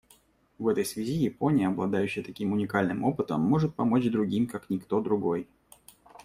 [0.57, 5.47] В этой связи Япония, обладающая таким уникальным опытом, может помочь другим как никто другой.